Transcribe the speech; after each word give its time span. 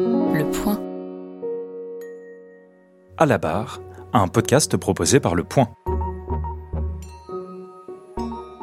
Le 0.00 0.50
Point. 0.50 0.80
À 3.18 3.26
la 3.26 3.36
barre, 3.36 3.80
un 4.14 4.28
podcast 4.28 4.78
proposé 4.78 5.20
par 5.20 5.34
Le 5.34 5.44
Point. 5.44 5.68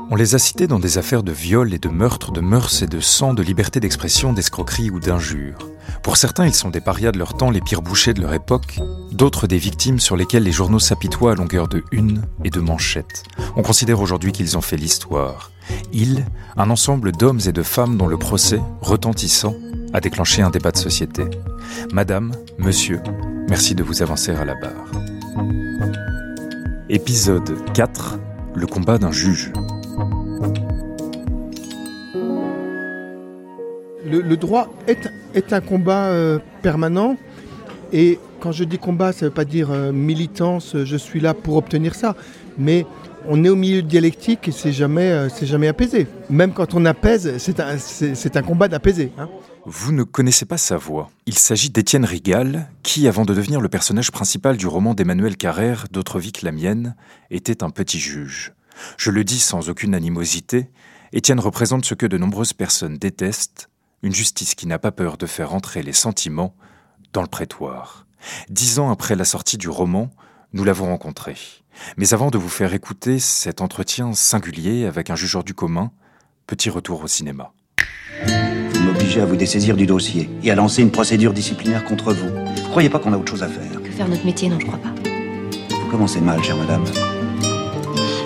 On 0.10 0.16
les 0.16 0.34
a 0.34 0.40
cités 0.40 0.66
dans 0.66 0.80
des 0.80 0.98
affaires 0.98 1.22
de 1.22 1.32
viol 1.32 1.76
et 1.76 1.78
de 1.78 1.90
meurtre, 1.90 2.32
de 2.32 2.42
mœurs 2.42 2.82
et 2.82 2.88
de 2.88 3.00
sang, 3.00 3.36
de 3.36 3.44
liberté 3.44 3.80
d'expression, 3.80 4.34
d'escroquerie 4.34 4.90
ou 4.90 5.00
d'injure. 5.00 5.60
Pour 6.02 6.18
certains, 6.18 6.48
ils 6.48 6.56
sont 6.56 6.70
des 6.72 6.82
parias 6.82 7.12
de 7.12 7.20
leur 7.20 7.36
temps, 7.36 7.52
les 7.52 7.62
pires 7.62 7.84
bouchers 7.84 8.16
de 8.16 8.22
leur 8.22 8.34
époque, 8.34 8.80
d'autres 9.12 9.46
des 9.46 9.60
victimes 9.60 10.00
sur 10.00 10.16
lesquelles 10.16 10.44
les 10.44 10.52
journaux 10.52 10.80
s'apitoient 10.80 11.34
à 11.34 11.36
longueur 11.36 11.68
de 11.68 11.84
une 11.92 12.24
et 12.44 12.50
de 12.50 12.60
manchettes. 12.60 13.24
On 13.56 13.62
considère 13.62 14.02
aujourd'hui 14.02 14.32
qu'ils 14.32 14.58
ont 14.58 14.62
fait 14.62 14.78
l'histoire. 14.78 15.52
Ils, 15.94 16.26
un 16.56 16.72
ensemble 16.72 17.12
d'hommes 17.12 17.42
et 17.46 17.52
de 17.52 17.64
femmes 17.64 17.98
dont 17.98 18.08
le 18.08 18.18
procès, 18.18 18.62
retentissant, 18.82 19.54
a 19.94 20.00
déclenché 20.00 20.42
un 20.42 20.50
débat 20.50 20.72
de 20.72 20.78
société. 20.78 21.24
Madame, 21.92 22.32
monsieur, 22.58 23.00
merci 23.50 23.76
de 23.76 23.84
vous 23.84 24.02
avancer 24.02 24.32
à 24.32 24.46
la 24.46 24.56
barre. 24.56 24.92
Épisode 26.90 27.56
4 27.74 28.20
Le 28.56 28.68
combat 28.68 28.98
d'un 28.98 29.12
juge. 29.12 29.52
Le, 34.06 34.38
droit 34.38 34.70
est, 34.88 35.52
un 35.52 35.60
combat 35.60 36.06
euh, 36.06 36.40
permanent 36.62 37.18
et 37.92 38.20
quand 38.40 38.52
je 38.52 38.64
dis 38.64 38.78
combat, 38.78 39.12
ça 39.12 39.26
ne 39.26 39.30
veut 39.30 39.34
pas 39.34 39.46
dire 39.46 39.72
euh, 39.72 39.92
militance, 39.92 40.78
je 40.84 40.96
suis 40.96 41.20
là 41.20 41.34
pour 41.34 41.58
obtenir 41.58 41.96
ça, 41.96 42.16
mais 42.58 42.86
on 43.28 43.44
est 43.44 43.50
au 43.50 43.56
milieu 43.56 43.82
de 43.82 43.88
dialectique 43.88 44.48
et 44.48 44.52
c'est 44.52 44.72
jamais, 44.72 45.12
euh, 45.12 45.30
jamais 45.42 45.68
apaisé. 45.68 46.08
Même 46.30 46.54
quand 46.54 46.74
on 46.74 46.86
apaise, 46.86 47.34
c'est 47.38 47.60
un, 47.60 47.78
c'est, 47.78 48.38
un 48.38 48.42
combat 48.42 48.68
d'apaiser. 48.68 49.12
Hein. 49.18 49.28
Vous 49.70 49.92
ne 49.92 50.04
connaissez 50.04 50.46
pas 50.46 50.58
sa 50.58 50.78
voix. 50.78 51.12
Il 51.26 51.38
s'agit 51.38 51.70
d'Étienne 51.70 52.06
Rigal, 52.06 52.72
qui, 52.84 53.06
avant 53.06 53.26
de 53.26 53.34
devenir 53.34 53.60
le 53.60 53.68
personnage 53.68 54.12
principal 54.12 54.56
du 54.56 54.66
roman 54.66 54.94
d'Emmanuel 54.94 55.36
Carrère, 55.36 55.88
D'autres 55.92 56.22
vies 56.22 56.32
que 56.32 56.46
la 56.46 56.54
mienne, 56.54 56.96
était 57.32 57.66
un 57.66 57.70
petit 57.70 58.00
juge. 58.00 58.54
Je 58.96 59.12
le 59.12 59.26
dis 59.26 59.40
sans 59.40 59.68
aucune 59.68 59.94
animosité, 59.94 60.72
Étienne 61.12 61.42
représente 61.42 61.84
ce 61.84 61.96
que 61.96 62.06
de 62.06 62.18
nombreuses 62.18 62.54
personnes 62.54 62.98
détestent, 62.98 63.70
une 64.04 64.16
justice 64.16 64.56
qui 64.56 64.68
n'a 64.68 64.80
pas 64.80 64.94
peur 64.94 65.18
de 65.18 65.26
faire 65.26 65.54
entrer 65.54 65.84
les 65.84 65.92
sentiments 65.92 66.56
dans 67.12 67.22
le 67.22 67.28
prétoire. 67.28 68.08
Dix 68.50 68.80
ans 68.80 68.90
après 68.90 69.18
la 69.18 69.26
sortie 69.26 69.58
du 69.58 69.68
roman, 69.68 70.12
nous 70.54 70.64
l'avons 70.64 70.86
rencontré. 70.86 71.36
Mais 71.98 72.14
avant 72.14 72.32
de 72.32 72.38
vous 72.38 72.48
faire 72.48 72.74
écouter 72.74 73.20
cet 73.20 73.60
entretien 73.60 74.14
singulier 74.14 74.86
avec 74.86 75.10
un 75.10 75.18
jugeur 75.18 75.44
du 75.44 75.54
commun, 75.54 75.92
petit 76.46 76.70
retour 76.70 77.04
au 77.04 77.08
cinéma. 77.08 77.52
À 79.16 79.26
vous 79.26 79.38
dessaisir 79.38 79.76
du 79.76 79.88
dossier 79.88 80.30
et 80.44 80.52
à 80.52 80.56
lancer 80.56 80.84
une 80.84 80.92
procédure 80.92 81.34
disciplinaire 81.34 81.84
contre 81.86 82.14
vous. 82.14 82.28
Vous 82.28 82.70
croyez 82.70 82.90
pas 82.90 83.00
qu'on 83.00 83.14
a 83.14 83.18
autre 83.18 83.32
chose 83.32 83.42
à 83.42 83.48
faire 83.48 83.82
Que 83.82 83.90
faire 83.90 84.08
notre 84.08 84.24
métier, 84.26 84.48
non, 84.48 84.60
je 84.60 84.66
crois 84.68 84.78
pas. 84.78 84.90
Vous 85.70 85.90
commencez 85.90 86.20
mal, 86.20 86.44
chère 86.44 86.58
madame. 86.58 86.84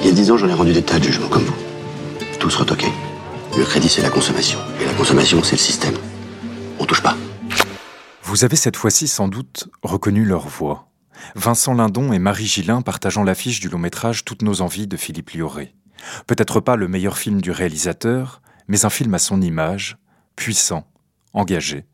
Il 0.02 0.08
y 0.08 0.10
a 0.10 0.12
dix 0.12 0.32
ans, 0.32 0.38
j'en 0.38 0.50
ai 0.50 0.54
rendu 0.54 0.74
des 0.74 0.82
tas 0.82 0.98
de 1.00 1.04
jugements 1.04 1.30
comme 1.30 1.44
vous. 1.44 1.56
Tous 2.40 2.54
retoqués. 2.56 2.92
Le 3.58 3.64
crédit, 3.64 3.88
c'est 3.88 4.02
la 4.02 4.10
consommation. 4.10 4.60
Et 4.82 4.86
la 4.86 4.94
consommation, 4.94 5.42
c'est 5.44 5.56
le 5.56 5.60
système. 5.60 5.94
On 6.80 6.86
touche 6.86 7.04
pas. 7.04 7.16
Vous 8.24 8.44
avez 8.44 8.58
cette 8.58 8.76
fois-ci 8.76 9.08
sans 9.08 9.30
doute 9.30 9.70
reconnu 9.84 10.26
leur 10.26 10.48
voix. 10.48 10.90
Vincent 11.36 11.74
Lindon 11.74 12.12
et 12.12 12.20
Marie 12.20 12.48
Gillin 12.48 12.82
partageant 12.82 13.24
l'affiche 13.24 13.62
du 13.62 13.70
long 13.70 13.80
métrage 13.80 14.26
Toutes 14.26 14.42
nos 14.42 14.62
envies 14.62 14.88
de 14.88 14.98
Philippe 14.98 15.30
Lioré. 15.30 15.74
Peut-être 16.28 16.60
pas 16.60 16.76
le 16.76 16.90
meilleur 16.90 17.18
film 17.18 17.40
du 17.40 17.52
réalisateur, 17.52 18.42
mais 18.68 18.84
un 18.84 18.90
film 18.90 19.14
à 19.14 19.20
son 19.20 19.42
image, 19.42 19.98
puissant, 20.36 20.88
engagé, 21.34 21.86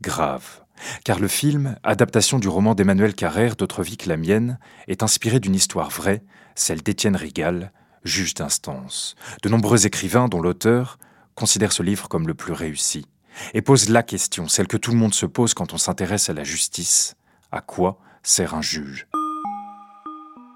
grave. 0.00 0.62
Car 1.04 1.18
le 1.18 1.28
film, 1.28 1.76
adaptation 1.82 2.38
du 2.38 2.48
roman 2.48 2.74
d'Emmanuel 2.74 3.14
Carrère 3.14 3.56
D'autres 3.56 3.82
vies 3.82 3.98
que 3.98 4.08
la 4.08 4.16
mienne, 4.16 4.58
est 4.88 5.02
inspiré 5.02 5.40
d'une 5.40 5.54
histoire 5.54 5.90
vraie, 5.90 6.22
celle 6.54 6.82
d'Étienne 6.82 7.16
Rigal, 7.16 7.72
juge 8.04 8.34
d'instance. 8.34 9.14
De 9.42 9.48
nombreux 9.48 9.86
écrivains, 9.86 10.28
dont 10.28 10.40
l'auteur, 10.40 10.98
considèrent 11.34 11.72
ce 11.72 11.82
livre 11.82 12.08
comme 12.08 12.26
le 12.26 12.34
plus 12.34 12.52
réussi, 12.52 13.06
et 13.54 13.62
posent 13.62 13.88
la 13.88 14.02
question, 14.02 14.48
celle 14.48 14.68
que 14.68 14.76
tout 14.76 14.90
le 14.90 14.96
monde 14.96 15.14
se 15.14 15.26
pose 15.26 15.54
quand 15.54 15.72
on 15.72 15.78
s'intéresse 15.78 16.30
à 16.30 16.34
la 16.34 16.44
justice. 16.44 17.14
À 17.52 17.60
quoi 17.60 17.98
sert 18.22 18.54
un 18.54 18.62
juge? 18.62 19.06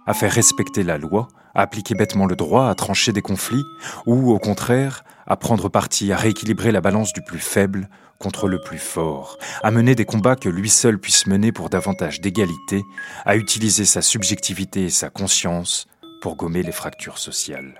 À 0.06 0.14
faire 0.14 0.32
respecter 0.32 0.82
la 0.82 0.98
loi, 0.98 1.28
à 1.54 1.62
appliquer 1.62 1.94
bêtement 1.94 2.26
le 2.26 2.36
droit, 2.36 2.68
à 2.68 2.74
trancher 2.74 3.12
des 3.12 3.22
conflits, 3.22 3.64
ou 4.06 4.32
au 4.32 4.38
contraire, 4.38 5.04
à 5.26 5.36
prendre 5.36 5.68
parti, 5.68 6.12
à 6.12 6.16
rééquilibrer 6.16 6.72
la 6.72 6.80
balance 6.80 7.12
du 7.12 7.22
plus 7.22 7.38
faible 7.38 7.88
contre 8.18 8.48
le 8.48 8.60
plus 8.60 8.78
fort, 8.78 9.38
à 9.62 9.70
mener 9.70 9.94
des 9.94 10.04
combats 10.04 10.36
que 10.36 10.48
lui 10.48 10.70
seul 10.70 10.98
puisse 10.98 11.26
mener 11.26 11.52
pour 11.52 11.70
davantage 11.70 12.20
d'égalité, 12.20 12.82
à 13.24 13.36
utiliser 13.36 13.84
sa 13.84 14.02
subjectivité 14.02 14.84
et 14.84 14.90
sa 14.90 15.10
conscience 15.10 15.86
pour 16.20 16.36
gommer 16.36 16.62
les 16.62 16.72
fractures 16.72 17.18
sociales. 17.18 17.74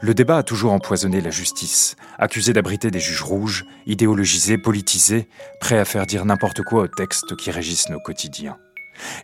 Le 0.00 0.14
débat 0.14 0.38
a 0.38 0.42
toujours 0.42 0.72
empoisonné 0.72 1.20
la 1.20 1.30
justice, 1.30 1.96
accusé 2.18 2.52
d'abriter 2.52 2.90
des 2.90 3.00
juges 3.00 3.22
rouges, 3.22 3.64
idéologisés, 3.86 4.58
politisés, 4.58 5.28
prêts 5.60 5.78
à 5.78 5.84
faire 5.84 6.06
dire 6.06 6.24
n'importe 6.24 6.62
quoi 6.62 6.82
aux 6.82 6.88
textes 6.88 7.34
qui 7.36 7.50
régissent 7.50 7.88
nos 7.88 8.00
quotidiens. 8.00 8.56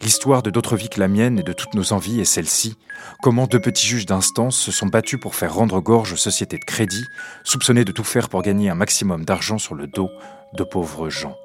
L'histoire 0.03 0.43
de 0.43 0.51
d'autres 0.51 0.77
vies 0.77 0.89
que 0.89 1.01
la 1.01 1.09
mienne 1.09 1.39
et 1.39 1.43
de 1.43 1.53
toutes 1.53 1.75
nos 1.75 1.93
envies 1.93 2.21
est 2.21 2.25
celle-ci. 2.25 2.77
Comment 3.23 3.47
deux 3.47 3.61
petits 3.61 3.87
juges 3.87 4.07
d'instance 4.07 4.57
se 4.57 4.73
sont 4.73 4.87
battus 4.87 5.21
pour 5.21 5.35
faire 5.35 5.55
rendre 5.55 5.81
gorge 5.81 6.13
aux 6.13 6.17
sociétés 6.17 6.59
de 6.59 6.65
crédit, 6.65 7.05
soupçonnés 7.45 7.85
de 7.85 7.93
tout 7.93 8.05
faire 8.05 8.29
pour 8.29 8.43
gagner 8.43 8.71
un 8.71 8.75
maximum 8.75 9.25
d'argent 9.25 9.59
sur 9.59 9.75
le 9.75 9.87
dos 9.87 10.11
de 10.55 10.65
pauvres 10.65 11.11
gens 11.11 11.37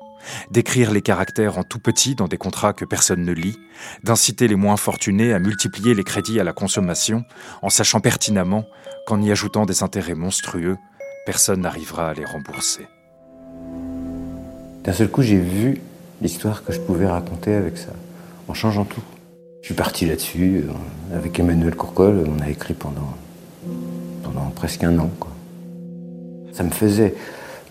d'écrire 0.52 0.92
les 0.92 1.02
caractères 1.02 1.58
en 1.58 1.64
tout 1.64 1.80
petit 1.80 2.16
dans 2.16 2.28
des 2.28 2.38
contrats 2.38 2.74
que 2.74 2.86
personne 2.86 3.24
ne 3.24 3.32
lit, 3.32 3.58
d'inciter 4.04 4.48
les 4.48 4.56
moins 4.56 4.78
fortunés 4.78 5.34
à 5.34 5.40
multiplier 5.40 5.94
les 5.94 6.04
crédits 6.04 6.40
à 6.40 6.44
la 6.44 6.54
consommation, 6.54 7.24
en 7.62 7.70
sachant 7.70 8.00
pertinemment 8.00 8.66
qu'en 9.06 9.22
y 9.22 9.32
ajoutant 9.32 9.66
des 9.66 9.84
intérêts 9.84 10.16
monstrueux, 10.16 10.78
personne 11.26 11.62
n'arrivera 11.62 12.10
à 12.10 12.14
les 12.14 12.26
rembourser. 12.26 12.88
D'un 14.84 14.94
seul 14.94 15.10
coup, 15.10 15.22
j'ai 15.22 15.40
vu 15.40 15.82
l'histoire 16.22 16.64
que 16.64 16.72
je 16.72 16.80
pouvais 16.80 17.08
raconter 17.08 17.54
avec 17.54 17.78
ça, 17.78 17.94
en 18.48 18.54
changeant 18.54 18.86
tout. 18.86 19.02
Je 19.62 19.68
suis 19.68 19.76
parti 19.76 20.06
là-dessus, 20.06 20.64
euh, 20.68 21.18
avec 21.18 21.40
Emmanuel 21.40 21.76
Courcol, 21.76 22.24
on 22.28 22.44
a 22.44 22.50
écrit 22.50 22.74
pendant, 22.74 23.16
pendant 24.24 24.52
presque 24.56 24.84
un 24.84 24.98
an. 25.00 25.10
Ça 26.54 26.64
me 26.64 26.70
faisait 26.70 27.16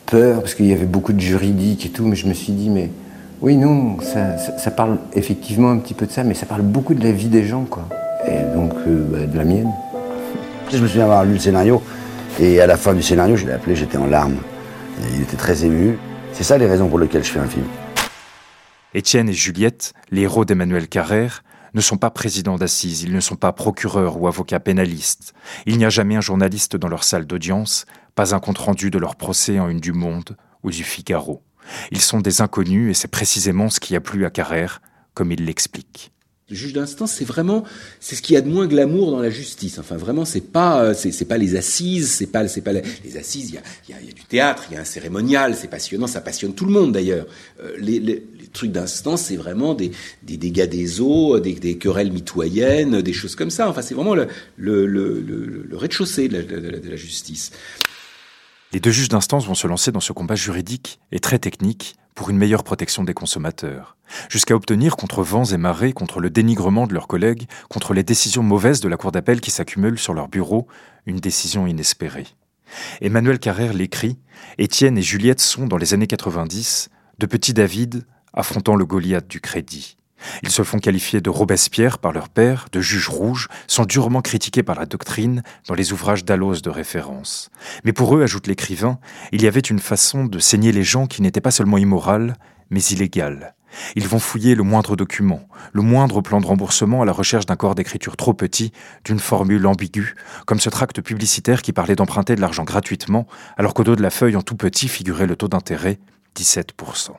peur, 0.07 0.41
parce 0.41 0.55
qu'il 0.55 0.67
y 0.67 0.73
avait 0.73 0.87
beaucoup 0.87 1.13
de 1.13 1.21
juridique 1.21 1.87
et 1.87 1.91
tout, 1.91 2.05
mais 2.05 2.17
je 2.17 2.27
me 2.27 2.35
suis 2.35 2.53
dit, 2.53 2.69
mais 2.69 2.91
oui, 3.41 3.57
non, 3.57 3.99
ça, 4.01 4.71
parle 4.71 4.99
effectivement 5.15 5.71
un 5.71 5.79
petit 5.79 5.95
peu 5.95 6.07
de 6.07 6.11
ça, 6.11 6.25
mais 6.25 6.35
ça 6.35 6.47
parle 6.47 6.63
beaucoup 6.63 6.95
de 6.95 7.03
la 7.05 7.13
vie 7.13 7.29
des 7.29 7.45
gens, 7.45 7.65
quoi. 7.65 7.89
Et 8.27 8.55
donc, 8.55 8.73
euh, 8.87 9.05
bah, 9.11 9.27
de 9.27 9.37
la 9.37 9.45
mienne. 9.45 9.71
Je 10.73 10.79
me 10.79 10.89
souviens 10.89 11.05
avoir 11.05 11.25
lu 11.25 11.35
le 11.35 11.39
scénario, 11.39 11.81
et 12.41 12.61
à 12.61 12.67
la 12.67 12.77
fin 12.77 12.95
du 12.95 13.03
scénario, 13.03 13.37
je 13.37 13.47
l'ai 13.47 13.53
appelé, 13.53 13.77
j'étais 13.77 13.99
en 13.99 14.07
larmes. 14.07 14.39
il 15.15 15.23
était 15.23 15.37
très 15.37 15.65
ému. 15.65 15.99
C'est 16.33 16.43
ça 16.43 16.59
les 16.59 16.67
raisons 16.67 16.89
pour 16.89 16.99
lesquelles 16.99 17.23
je 17.23 17.31
fais 17.31 17.39
un 17.39 17.47
film. 17.47 17.67
Étienne 18.95 19.29
et 19.29 19.33
Juliette, 19.33 19.93
les 20.13 20.23
héros 20.23 20.45
d'Emmanuel 20.45 20.87
Carrère, 20.87 21.43
ne 21.75 21.81
sont 21.81 21.97
pas 21.97 22.11
présidents 22.11 22.57
d'assises, 22.57 23.03
ils 23.03 23.13
ne 23.13 23.19
sont 23.19 23.35
pas 23.35 23.53
procureurs 23.53 24.21
ou 24.21 24.29
avocats 24.29 24.61
pénalistes. 24.61 25.35
Il 25.67 25.79
n'y 25.79 25.85
a 25.85 25.91
jamais 25.91 26.15
un 26.15 26.21
journaliste 26.21 26.77
dans 26.77 26.89
leur 26.89 27.03
salle 27.03 27.27
d'audience, 27.27 27.87
pas 28.15 28.37
un 28.37 28.39
compte-rendu 28.39 28.91
de 28.91 28.99
leur 28.99 29.17
procès 29.17 29.59
en 29.59 29.69
une 29.69 29.81
du 29.81 29.93
Monde 29.93 30.37
ou 30.63 30.71
du 30.71 30.85
Figaro. 30.85 31.43
Ils 31.91 32.01
sont 32.01 32.21
des 32.21 32.41
inconnus 32.41 32.91
et 32.93 32.95
c'est 32.95 33.09
précisément 33.09 33.69
ce 33.69 33.81
qui 33.81 33.97
a 33.97 34.01
plu 34.01 34.25
à 34.25 34.31
Carrère, 34.31 34.81
comme 35.13 35.33
il 35.33 35.45
l'explique. 35.45 36.13
Le 36.51 36.57
juge 36.57 36.75
d'instance, 36.75 37.11
c'est 37.11 37.25
vraiment, 37.25 37.65
c'est 38.01 38.15
ce 38.15 38.23
qu'il 38.23 38.35
y 38.35 38.37
a 38.37 38.43
de 38.43 38.51
moins 38.51 38.67
glamour 38.67 39.11
dans 39.11 39.21
la 39.21 39.31
justice. 39.31 39.79
Enfin, 39.79 39.97
vraiment, 39.97 40.27
c'est 40.27 40.53
pas, 40.53 40.85
euh, 40.85 40.95
c'est, 40.95 41.25
pas 41.25 41.39
les 41.39 41.57
assises, 41.57 42.11
c'est 42.11 42.27
pas, 42.27 42.47
c'est 42.49 42.61
pas 42.61 42.75
les, 42.75 43.17
assises. 43.17 43.49
Il 43.49 43.55
y 43.55 43.95
a, 43.95 44.01
y, 44.03 44.11
a, 44.11 44.13
du 44.13 44.25
théâtre, 44.25 44.65
il 44.71 44.75
y 44.75 44.77
a 44.77 44.83
un 44.83 44.85
cérémonial, 44.85 45.57
c'est 45.57 45.69
passionnant, 45.69 46.07
ça 46.07 46.21
passionne 46.21 46.55
tout 46.55 46.67
le 46.67 46.73
monde 46.73 46.93
d'ailleurs. 46.93 47.27
Euh, 47.63 47.75
les, 47.79 48.23
trucs 48.55 48.73
d'instance, 48.73 49.23
c'est 49.23 49.37
vraiment 49.37 49.75
des, 49.75 49.91
des, 50.23 50.39
dégâts 50.39 50.69
des 50.69 51.01
eaux, 51.01 51.39
des, 51.41 51.55
des, 51.55 51.77
querelles 51.77 52.13
mitoyennes, 52.13 53.03
des 53.03 53.13
choses 53.13 53.37
comme 53.37 53.51
ça. 53.51 53.69
Enfin, 53.69 53.83
c'est 53.83 53.95
vraiment 53.95 54.15
le, 54.15 54.29
le, 54.57 54.87
le, 54.87 55.21
le 55.21 55.77
rez-de-chaussée 55.77 56.29
de, 56.29 56.41
de 56.43 56.89
la 56.89 56.97
justice. 56.97 57.53
Les 58.73 58.81
deux 58.81 58.91
juges 58.91 59.09
d'instance 59.09 59.47
vont 59.47 59.55
se 59.55 59.69
lancer 59.69 59.93
dans 59.93 60.01
ce 60.01 60.13
combat 60.13 60.35
juridique 60.35 60.99
et 61.13 61.21
très 61.21 61.39
technique 61.39 61.95
pour 62.15 62.31
une 62.31 62.39
meilleure 62.39 62.65
protection 62.65 63.05
des 63.05 63.15
consommateurs, 63.15 63.97
jusqu'à 64.29 64.55
obtenir 64.55 64.97
contre 64.97 65.23
vents 65.23 65.45
et 65.45 65.57
marées, 65.57 65.93
contre 65.93 66.21
le 66.21 66.31
dénigrement 66.31 66.87
de 66.87 66.95
leurs 66.95 67.09
collègues, 67.09 67.47
contre 67.69 67.93
les 67.93 68.03
décisions 68.03 68.43
mauvaises 68.43 68.81
de 68.81 68.89
la 68.89 68.97
Cour 68.97 69.13
d'appel 69.13 69.41
qui 69.41 69.51
s'accumulent 69.51 69.99
sur 69.99 70.15
leur 70.15 70.29
bureau, 70.29 70.67
une 71.07 71.19
décision 71.19 71.67
inespérée. 71.67 72.27
Emmanuel 73.01 73.39
Carrère 73.39 73.73
l'écrit, 73.75 74.19
Étienne 74.59 74.99
et 74.99 75.03
Juliette 75.03 75.41
sont, 75.41 75.67
dans 75.67 75.77
les 75.77 75.95
années 75.95 76.07
90, 76.07 76.89
de 77.19 77.27
petits 77.27 77.55
David 77.55 78.05
affrontant 78.35 78.77
le 78.77 78.85
Goliath 78.85 79.29
du 79.29 79.41
crédit. 79.41 79.97
Ils 80.43 80.51
se 80.51 80.63
font 80.63 80.79
qualifier 80.79 81.21
de 81.21 81.31
Robespierre 81.31 81.99
par 81.99 82.13
leur 82.13 82.29
père, 82.29 82.69
de 82.73 82.81
juges 82.81 83.09
rouges, 83.09 83.49
sont 83.67 83.85
durement 83.85 84.23
critiqués 84.23 84.63
par 84.63 84.79
la 84.79 84.87
doctrine 84.87 85.43
dans 85.69 85.75
les 85.75 85.93
ouvrages 85.93 86.25
d'Allos 86.25 86.61
de 86.61 86.71
référence. 86.71 87.51
Mais 87.85 87.93
pour 87.93 88.17
eux, 88.17 88.23
ajoute 88.23 88.47
l'écrivain, 88.47 88.99
il 89.33 89.43
y 89.43 89.47
avait 89.47 89.61
une 89.61 89.79
façon 89.79 90.25
de 90.25 90.39
saigner 90.39 90.73
les 90.73 90.85
gens 90.85 91.07
qui 91.07 91.23
n'était 91.23 91.41
pas 91.41 91.51
seulement 91.51 91.79
immorale, 91.79 92.37
mais 92.71 92.83
illégale. 92.83 93.55
Ils 93.97 94.07
vont 94.07 94.21
fouiller 94.21 94.55
le 94.55 94.63
moindre 94.63 94.95
document, 94.95 95.49
le 95.73 95.83
moindre 95.83 96.21
plan 96.21 96.41
de 96.41 96.47
remboursement 96.47 97.03
à 97.03 97.05
la 97.05 97.13
recherche 97.13 97.45
d'un 97.45 97.57
corps 97.57 97.75
d'écriture 97.75 98.17
trop 98.17 98.33
petit, 98.33 98.73
d'une 99.05 99.19
formule 99.19 99.67
ambiguë, 99.67 100.15
comme 100.47 100.61
ce 100.61 100.71
tract 100.71 101.01
publicitaire 101.01 101.61
qui 101.61 101.73
parlait 101.73 101.97
d'emprunter 101.97 102.37
de 102.37 102.41
l'argent 102.41 102.63
gratuitement, 102.63 103.27
alors 103.57 103.75
qu'au 103.75 103.83
dos 103.83 103.97
de 103.97 104.03
la 104.03 104.11
feuille 104.11 104.37
en 104.37 104.43
tout 104.43 104.57
petit 104.57 104.87
figurait 104.87 105.27
le 105.27 105.35
taux 105.35 105.49
d'intérêt, 105.49 105.99
17%. 106.37 107.17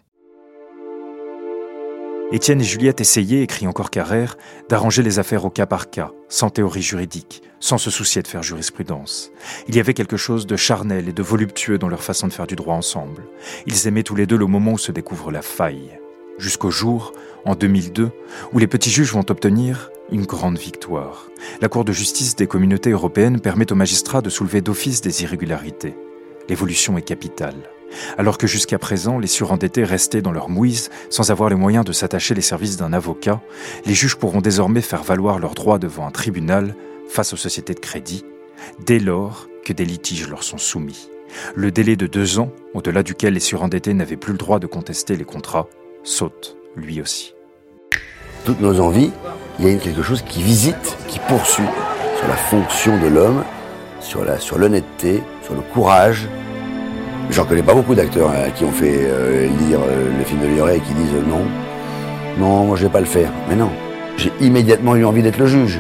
Étienne 2.31 2.59
et 2.59 2.65
Juliette 2.65 3.01
essayaient, 3.01 3.43
écrit 3.43 3.67
encore 3.67 3.91
Carrère, 3.91 4.35
d'arranger 4.67 5.03
les 5.03 5.19
affaires 5.19 5.45
au 5.45 5.51
cas 5.51 5.67
par 5.67 5.91
cas, 5.91 6.11
sans 6.27 6.49
théorie 6.49 6.81
juridique, 6.81 7.43
sans 7.59 7.77
se 7.77 7.91
soucier 7.91 8.23
de 8.23 8.27
faire 8.27 8.41
jurisprudence. 8.41 9.31
Il 9.67 9.75
y 9.75 9.79
avait 9.79 9.93
quelque 9.93 10.17
chose 10.17 10.47
de 10.47 10.55
charnel 10.55 11.07
et 11.07 11.13
de 11.13 11.23
voluptueux 11.23 11.77
dans 11.77 11.87
leur 11.87 12.01
façon 12.01 12.27
de 12.27 12.33
faire 12.33 12.47
du 12.47 12.55
droit 12.55 12.75
ensemble. 12.75 13.23
Ils 13.67 13.87
aimaient 13.87 14.03
tous 14.03 14.15
les 14.15 14.25
deux 14.25 14.37
le 14.37 14.47
moment 14.47 14.73
où 14.73 14.77
se 14.79 14.91
découvre 14.91 15.31
la 15.31 15.43
faille 15.43 15.99
jusqu'au 16.37 16.71
jour, 16.71 17.13
en 17.45 17.55
2002, 17.55 18.11
où 18.53 18.59
les 18.59 18.67
petits 18.67 18.89
juges 18.89 19.13
vont 19.13 19.25
obtenir 19.29 19.91
une 20.11 20.25
grande 20.25 20.57
victoire. 20.57 21.29
La 21.61 21.69
Cour 21.69 21.85
de 21.85 21.93
justice 21.93 22.35
des 22.35 22.47
communautés 22.47 22.91
européennes 22.91 23.39
permet 23.39 23.71
aux 23.71 23.75
magistrats 23.75 24.21
de 24.21 24.29
soulever 24.29 24.61
d'office 24.61 25.01
des 25.01 25.23
irrégularités. 25.23 25.95
L'évolution 26.49 26.97
est 26.97 27.03
capitale. 27.03 27.69
Alors 28.17 28.37
que 28.37 28.47
jusqu'à 28.47 28.79
présent, 28.79 29.19
les 29.19 29.27
surendettés 29.27 29.83
restaient 29.83 30.21
dans 30.21 30.31
leur 30.31 30.49
mouise 30.49 30.89
sans 31.09 31.31
avoir 31.31 31.49
les 31.49 31.55
moyens 31.55 31.85
de 31.85 31.91
s'attacher 31.91 32.33
les 32.33 32.41
services 32.41 32.77
d'un 32.77 32.93
avocat, 32.93 33.41
les 33.85 33.93
juges 33.93 34.15
pourront 34.15 34.41
désormais 34.41 34.81
faire 34.81 35.03
valoir 35.03 35.39
leurs 35.39 35.55
droits 35.55 35.79
devant 35.79 36.07
un 36.07 36.11
tribunal 36.11 36.75
face 37.07 37.33
aux 37.33 37.37
sociétés 37.37 37.73
de 37.73 37.79
crédit, 37.79 38.25
dès 38.85 38.99
lors 38.99 39.47
que 39.63 39.73
des 39.73 39.85
litiges 39.85 40.27
leur 40.27 40.43
sont 40.43 40.57
soumis. 40.57 41.09
Le 41.55 41.71
délai 41.71 41.95
de 41.95 42.07
deux 42.07 42.39
ans, 42.39 42.51
au-delà 42.73 43.03
duquel 43.03 43.33
les 43.33 43.39
surendettés 43.39 43.93
n'avaient 43.93 44.15
plus 44.15 44.31
le 44.31 44.37
droit 44.37 44.59
de 44.59 44.67
contester 44.67 45.15
les 45.15 45.25
contrats, 45.25 45.67
saute 46.03 46.57
lui 46.75 47.01
aussi. 47.01 47.33
Toutes 48.45 48.61
nos 48.61 48.79
envies, 48.79 49.11
il 49.59 49.67
y 49.67 49.75
a 49.75 49.77
quelque 49.77 50.03
chose 50.03 50.21
qui 50.21 50.43
visite, 50.43 50.97
qui 51.07 51.19
poursuit 51.19 51.63
sur 52.17 52.27
la 52.27 52.35
fonction 52.35 52.99
de 52.99 53.07
l'homme, 53.07 53.43
sur 53.99 54.23
la, 54.23 54.39
sur 54.39 54.57
l'honnêteté, 54.57 55.23
sur 55.43 55.55
le 55.55 55.61
courage. 55.61 56.27
J'en 57.31 57.45
connais 57.45 57.63
pas 57.63 57.73
beaucoup 57.73 57.95
d'acteurs 57.95 58.29
hein, 58.29 58.51
qui 58.55 58.63
ont 58.63 58.71
fait 58.71 58.99
euh, 59.01 59.47
lire 59.47 59.79
euh, 59.81 60.17
le 60.17 60.23
film 60.23 60.41
de 60.41 60.47
Lioré 60.47 60.77
et 60.77 60.79
qui 60.79 60.93
disent 60.93 61.13
non, 61.27 61.43
non, 62.37 62.65
moi 62.65 62.77
je 62.77 62.83
vais 62.83 62.91
pas 62.91 62.99
le 62.99 63.05
faire. 63.05 63.31
Mais 63.49 63.55
non, 63.55 63.71
j'ai 64.17 64.31
immédiatement 64.39 64.95
eu 64.95 65.03
envie 65.03 65.21
d'être 65.21 65.37
le 65.37 65.47
juge. 65.47 65.79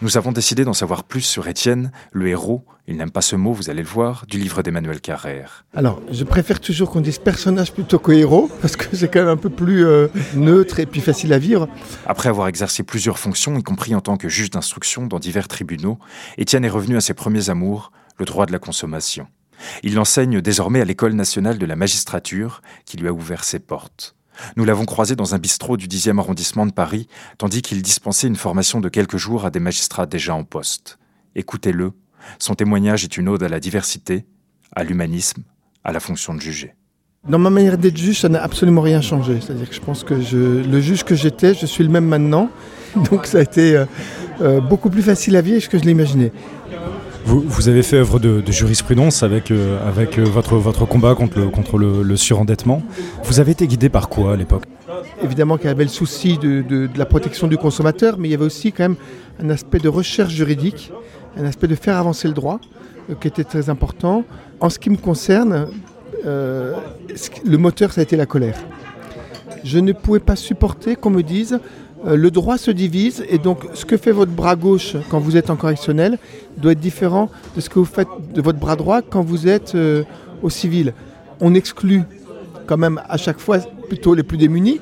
Nous 0.00 0.16
avons 0.16 0.32
décidé 0.32 0.64
d'en 0.64 0.72
savoir 0.72 1.04
plus 1.04 1.20
sur 1.20 1.46
Étienne, 1.46 1.92
le 2.10 2.26
héros, 2.26 2.64
il 2.88 2.96
n'aime 2.96 3.12
pas 3.12 3.20
ce 3.20 3.36
mot, 3.36 3.52
vous 3.52 3.70
allez 3.70 3.82
le 3.82 3.88
voir, 3.88 4.24
du 4.26 4.36
livre 4.36 4.60
d'Emmanuel 4.62 5.00
Carrère. 5.00 5.64
Alors, 5.72 6.02
je 6.10 6.24
préfère 6.24 6.58
toujours 6.58 6.90
qu'on 6.90 7.00
dise 7.00 7.18
personnage 7.18 7.72
plutôt 7.72 8.00
que 8.00 8.10
héros, 8.10 8.50
parce 8.60 8.74
que 8.74 8.96
c'est 8.96 9.06
quand 9.06 9.20
même 9.20 9.28
un 9.28 9.36
peu 9.36 9.50
plus 9.50 9.86
euh, 9.86 10.08
neutre 10.34 10.80
et 10.80 10.86
plus 10.86 11.00
facile 11.00 11.32
à 11.32 11.38
vivre. 11.38 11.68
Après 12.06 12.28
avoir 12.28 12.48
exercé 12.48 12.82
plusieurs 12.82 13.20
fonctions, 13.20 13.56
y 13.56 13.62
compris 13.62 13.94
en 13.94 14.00
tant 14.00 14.16
que 14.16 14.28
juge 14.28 14.50
d'instruction 14.50 15.06
dans 15.06 15.20
divers 15.20 15.46
tribunaux, 15.46 16.00
Étienne 16.36 16.64
est 16.64 16.70
revenu 16.70 16.96
à 16.96 17.00
ses 17.00 17.14
premiers 17.14 17.50
amours, 17.50 17.92
le 18.18 18.24
droit 18.24 18.46
de 18.46 18.52
la 18.52 18.58
consommation. 18.58 19.28
Il 19.82 19.94
l'enseigne 19.94 20.40
désormais 20.40 20.80
à 20.80 20.84
l'École 20.84 21.14
nationale 21.14 21.58
de 21.58 21.66
la 21.66 21.76
magistrature, 21.76 22.62
qui 22.84 22.96
lui 22.96 23.08
a 23.08 23.12
ouvert 23.12 23.44
ses 23.44 23.58
portes. 23.58 24.16
Nous 24.56 24.64
l'avons 24.64 24.84
croisé 24.84 25.14
dans 25.14 25.34
un 25.34 25.38
bistrot 25.38 25.76
du 25.76 25.88
10e 25.88 26.18
arrondissement 26.18 26.66
de 26.66 26.72
Paris, 26.72 27.06
tandis 27.38 27.62
qu'il 27.62 27.82
dispensait 27.82 28.26
une 28.26 28.36
formation 28.36 28.80
de 28.80 28.88
quelques 28.88 29.16
jours 29.16 29.44
à 29.44 29.50
des 29.50 29.60
magistrats 29.60 30.06
déjà 30.06 30.34
en 30.34 30.44
poste. 30.44 30.98
Écoutez-le, 31.34 31.92
son 32.38 32.54
témoignage 32.54 33.04
est 33.04 33.16
une 33.16 33.28
ode 33.28 33.42
à 33.42 33.48
la 33.48 33.60
diversité, 33.60 34.24
à 34.74 34.84
l'humanisme, 34.84 35.42
à 35.84 35.92
la 35.92 36.00
fonction 36.00 36.34
de 36.34 36.40
juger. 36.40 36.74
Dans 37.28 37.38
ma 37.38 37.50
manière 37.50 37.78
d'être 37.78 37.96
juge, 37.96 38.20
ça 38.20 38.28
n'a 38.28 38.42
absolument 38.42 38.80
rien 38.80 39.00
changé. 39.00 39.38
C'est-à-dire 39.40 39.68
que 39.68 39.74
je 39.74 39.80
pense 39.80 40.02
que 40.02 40.14
le 40.14 40.80
juge 40.80 41.04
que 41.04 41.14
j'étais, 41.14 41.54
je 41.54 41.66
suis 41.66 41.84
le 41.84 41.90
même 41.90 42.06
maintenant. 42.06 42.50
Donc 43.10 43.26
ça 43.26 43.38
a 43.38 43.42
été 43.42 43.76
euh, 43.76 43.84
euh, 44.40 44.60
beaucoup 44.60 44.90
plus 44.90 45.02
facile 45.02 45.36
à 45.36 45.40
vivre 45.40 45.66
que 45.68 45.78
je 45.78 45.84
l'imaginais. 45.84 46.32
Vous, 47.24 47.68
avez 47.68 47.82
fait 47.82 47.96
œuvre 47.96 48.18
de, 48.18 48.42
jurisprudence 48.50 49.22
avec, 49.22 49.50
euh, 49.50 49.78
avec 49.88 50.18
euh, 50.18 50.24
votre, 50.24 50.56
votre 50.56 50.86
combat 50.86 51.14
contre, 51.14 51.38
le, 51.38 51.48
contre 51.48 51.78
le, 51.78 52.16
surendettement. 52.16 52.82
Vous 53.24 53.40
avez 53.40 53.52
été 53.52 53.66
guidé 53.66 53.88
par 53.88 54.08
quoi 54.08 54.34
à 54.34 54.36
l'époque? 54.36 54.64
Évidemment 55.22 55.56
qu'il 55.56 55.66
y 55.66 55.70
avait 55.70 55.84
le 55.84 55.90
souci 55.90 56.36
de, 56.38 56.62
de, 56.62 56.88
la 56.96 57.06
protection 57.06 57.46
du 57.46 57.56
consommateur, 57.56 58.18
mais 58.18 58.28
il 58.28 58.30
y 58.32 58.34
avait 58.34 58.44
aussi 58.44 58.72
quand 58.72 58.84
même 58.84 58.96
un 59.42 59.50
aspect 59.50 59.78
de 59.78 59.88
recherche 59.88 60.32
juridique, 60.32 60.92
un 61.36 61.44
aspect 61.44 61.68
de 61.68 61.74
faire 61.74 61.96
avancer 61.96 62.28
le 62.28 62.34
droit, 62.34 62.60
euh, 63.10 63.14
qui 63.14 63.28
était 63.28 63.44
très 63.44 63.70
important. 63.70 64.24
En 64.60 64.68
ce 64.68 64.78
qui 64.78 64.90
me 64.90 64.96
concerne, 64.96 65.68
le 66.24 67.56
moteur, 67.58 67.92
ça 67.92 68.00
a 68.00 68.04
été 68.04 68.16
la 68.16 68.26
colère. 68.26 68.58
Je 69.64 69.78
ne 69.78 69.92
pouvais 69.92 70.20
pas 70.20 70.36
supporter 70.36 70.96
qu'on 70.96 71.10
me 71.10 71.22
dise 71.22 71.58
euh, 72.06 72.16
le 72.16 72.30
droit 72.30 72.58
se 72.58 72.70
divise 72.70 73.24
et 73.28 73.38
donc 73.38 73.60
ce 73.74 73.84
que 73.84 73.96
fait 73.96 74.10
votre 74.10 74.32
bras 74.32 74.56
gauche 74.56 74.96
quand 75.08 75.20
vous 75.20 75.36
êtes 75.36 75.50
en 75.50 75.56
correctionnel 75.56 76.18
doit 76.56 76.72
être 76.72 76.80
différent 76.80 77.30
de 77.54 77.60
ce 77.60 77.68
que 77.70 77.78
vous 77.78 77.84
faites 77.84 78.08
de 78.34 78.42
votre 78.42 78.58
bras 78.58 78.74
droit 78.74 79.02
quand 79.02 79.22
vous 79.22 79.46
êtes 79.46 79.74
euh, 79.74 80.02
au 80.42 80.50
civil. 80.50 80.94
On 81.40 81.54
exclut 81.54 82.02
quand 82.66 82.76
même 82.76 83.00
à 83.08 83.16
chaque 83.16 83.38
fois 83.38 83.58
plutôt 83.88 84.14
les 84.14 84.24
plus 84.24 84.36
démunis, 84.36 84.80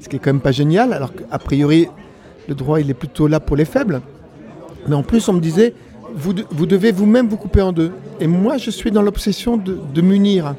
ce 0.00 0.08
qui 0.08 0.16
est 0.16 0.18
quand 0.18 0.32
même 0.32 0.40
pas 0.40 0.52
génial, 0.52 0.92
alors 0.92 1.12
qu'a 1.14 1.38
priori 1.38 1.88
le 2.48 2.54
droit 2.54 2.80
il 2.80 2.90
est 2.90 2.94
plutôt 2.94 3.26
là 3.26 3.40
pour 3.40 3.56
les 3.56 3.64
faibles. 3.64 4.02
Mais 4.86 4.94
en 4.94 5.02
plus 5.02 5.28
on 5.28 5.32
me 5.32 5.40
disait, 5.40 5.74
vous, 6.14 6.34
vous 6.50 6.66
devez 6.66 6.92
vous-même 6.92 7.28
vous 7.28 7.36
couper 7.36 7.62
en 7.62 7.72
deux. 7.72 7.92
Et 8.20 8.26
moi 8.26 8.58
je 8.58 8.70
suis 8.70 8.90
dans 8.90 9.02
l'obsession 9.02 9.56
de, 9.56 10.00
munir, 10.02 10.54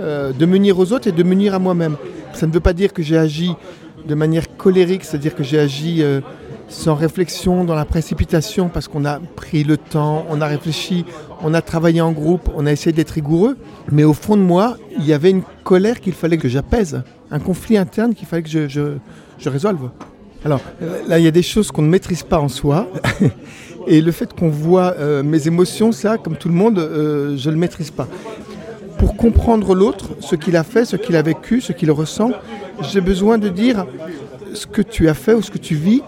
euh, 0.00 0.32
de 0.32 0.44
munir 0.44 0.78
aux 0.78 0.92
autres 0.92 1.08
et 1.08 1.12
de 1.12 1.22
munir 1.22 1.54
à 1.54 1.58
moi-même. 1.58 1.96
Ça 2.34 2.46
ne 2.46 2.52
veut 2.52 2.60
pas 2.60 2.72
dire 2.72 2.92
que 2.92 3.02
j'ai 3.02 3.16
agi 3.16 3.54
de 4.06 4.14
manière 4.14 4.56
colérique, 4.56 5.04
c'est-à-dire 5.04 5.34
que 5.34 5.42
j'ai 5.42 5.58
agi 5.58 6.02
euh, 6.02 6.20
sans 6.68 6.94
réflexion, 6.94 7.64
dans 7.64 7.74
la 7.74 7.84
précipitation, 7.84 8.68
parce 8.68 8.88
qu'on 8.88 9.04
a 9.04 9.20
pris 9.36 9.64
le 9.64 9.76
temps, 9.76 10.24
on 10.30 10.40
a 10.40 10.46
réfléchi, 10.46 11.04
on 11.42 11.54
a 11.54 11.62
travaillé 11.62 12.00
en 12.00 12.12
groupe, 12.12 12.50
on 12.54 12.66
a 12.66 12.72
essayé 12.72 12.92
d'être 12.92 13.10
rigoureux. 13.10 13.56
Mais 13.90 14.04
au 14.04 14.14
fond 14.14 14.36
de 14.36 14.42
moi, 14.42 14.76
il 14.98 15.04
y 15.04 15.12
avait 15.12 15.30
une 15.30 15.42
colère 15.64 16.00
qu'il 16.00 16.14
fallait 16.14 16.38
que 16.38 16.48
j'apaise, 16.48 17.02
un 17.30 17.38
conflit 17.38 17.76
interne 17.76 18.14
qu'il 18.14 18.26
fallait 18.26 18.42
que 18.42 18.68
je, 18.68 19.48
résolve. 19.48 19.90
Alors 20.44 20.60
là, 21.08 21.18
il 21.18 21.24
y 21.24 21.28
a 21.28 21.32
des 21.32 21.42
choses 21.42 21.70
qu'on 21.70 21.82
ne 21.82 21.88
maîtrise 21.88 22.22
pas 22.22 22.38
en 22.38 22.48
soi. 22.48 22.88
Et 23.88 24.00
le 24.00 24.12
fait 24.12 24.32
qu'on 24.32 24.48
voit 24.48 24.94
euh, 24.98 25.24
mes 25.24 25.48
émotions, 25.48 25.90
ça, 25.90 26.16
comme 26.16 26.36
tout 26.36 26.48
le 26.48 26.54
monde, 26.54 26.78
euh, 26.78 27.36
je 27.36 27.48
ne 27.48 27.54
le 27.54 27.60
maîtrise 27.60 27.90
pas 27.90 28.06
pour 29.02 29.16
comprendre 29.16 29.74
l'autre, 29.74 30.10
ce 30.20 30.36
qu'il 30.36 30.56
a 30.56 30.62
fait, 30.62 30.84
ce 30.84 30.94
qu'il 30.94 31.16
a 31.16 31.22
vécu, 31.22 31.60
ce 31.60 31.72
qu'il 31.72 31.90
ressent, 31.90 32.30
j'ai 32.80 33.00
besoin 33.00 33.38
de 33.38 33.48
dire 33.48 33.86
ce 34.54 34.66
que 34.66 34.82
tu 34.82 35.08
as 35.08 35.14
fait 35.14 35.34
ou 35.34 35.42
ce 35.42 35.50
que 35.50 35.58
tu 35.58 35.74
vis. 35.74 36.02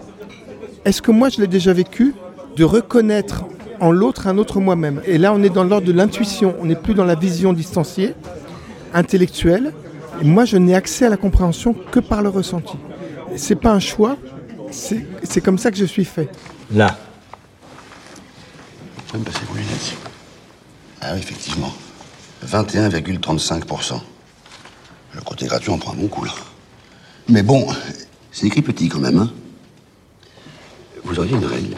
Est-ce 0.85 1.01
que 1.01 1.11
moi 1.11 1.29
je 1.29 1.41
l'ai 1.41 1.47
déjà 1.47 1.73
vécu 1.73 2.13
De 2.57 2.63
reconnaître 2.63 3.45
en 3.79 3.91
l'autre 3.91 4.27
un 4.27 4.37
autre 4.37 4.59
moi-même? 4.59 5.01
Et 5.05 5.17
là, 5.17 5.33
on 5.33 5.43
est 5.43 5.49
dans 5.49 5.63
l'ordre 5.63 5.87
de 5.87 5.93
l'intuition, 5.93 6.55
on 6.61 6.65
n'est 6.65 6.75
plus 6.75 6.93
dans 6.93 7.05
la 7.05 7.15
vision 7.15 7.53
distanciée, 7.53 8.13
intellectuelle. 8.93 9.73
Et 10.21 10.25
moi, 10.25 10.45
je 10.45 10.57
n'ai 10.57 10.75
accès 10.75 11.05
à 11.05 11.09
la 11.09 11.17
compréhension 11.17 11.73
que 11.73 11.99
par 11.99 12.21
le 12.21 12.29
ressenti. 12.29 12.77
C'est 13.35 13.55
pas 13.55 13.71
un 13.71 13.79
choix, 13.79 14.17
c'est 14.71 15.41
comme 15.41 15.57
ça 15.57 15.71
que 15.71 15.77
je 15.77 15.85
suis 15.85 16.05
fait. 16.05 16.29
Là. 16.71 16.97
Vous 18.95 19.03
pouvez 19.07 19.19
me 19.19 19.25
passer 19.25 19.45
vos 19.49 19.55
lunettes? 19.55 19.95
Ah 21.01 21.11
oui, 21.13 21.19
effectivement. 21.19 21.73
21,35%. 22.45 23.99
Le 25.13 25.21
côté 25.21 25.45
gratuit 25.47 25.71
en 25.71 25.77
prend 25.77 25.93
un 25.93 25.95
bon 25.95 26.07
coup, 26.07 26.25
là. 26.25 26.31
Mais 27.27 27.41
bon, 27.41 27.67
c'est 28.31 28.47
écrit 28.47 28.61
petit 28.61 28.87
quand 28.87 28.99
même, 28.99 29.17
hein. 29.17 29.31
Vous 31.03 31.19
auriez 31.19 31.35
une 31.35 31.45
règle. 31.45 31.75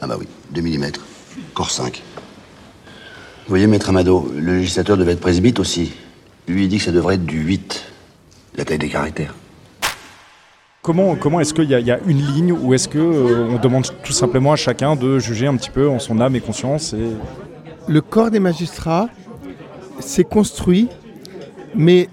Ah 0.00 0.06
bah 0.06 0.16
oui, 0.18 0.26
2 0.50 0.60
mm. 0.60 0.92
Corps 1.54 1.70
5. 1.70 2.02
Vous 3.46 3.50
voyez, 3.50 3.66
maître 3.66 3.88
Amado, 3.88 4.30
le 4.34 4.58
législateur 4.58 4.96
devait 4.96 5.12
être 5.12 5.20
presbyte 5.20 5.60
aussi. 5.60 5.92
Lui, 6.48 6.64
il 6.64 6.68
dit 6.68 6.78
que 6.78 6.84
ça 6.84 6.92
devrait 6.92 7.14
être 7.14 7.24
du 7.24 7.40
8, 7.40 7.84
la 8.56 8.64
taille 8.64 8.78
des 8.78 8.88
caractères. 8.88 9.34
Comment, 10.82 11.16
comment 11.16 11.40
est-ce 11.40 11.54
qu'il 11.54 11.64
y, 11.64 11.82
y, 11.82 11.90
a 11.90 11.98
une 12.06 12.22
ligne 12.22 12.52
ou 12.52 12.72
est-ce 12.74 12.88
qu'on 12.88 12.98
euh, 12.98 13.48
on 13.50 13.58
demande 13.58 13.86
tout 14.04 14.12
simplement 14.12 14.52
à 14.52 14.56
chacun 14.56 14.94
de 14.94 15.18
juger 15.18 15.46
un 15.46 15.56
petit 15.56 15.70
peu 15.70 15.88
en 15.88 15.98
son 15.98 16.20
âme 16.20 16.36
et 16.36 16.40
conscience 16.40 16.92
et 16.92 17.10
le 17.88 18.00
corps 18.00 18.30
des 18.30 18.40
magistrats 18.40 19.08
s'est 20.00 20.24
construit, 20.24 20.88
mais 21.74 22.08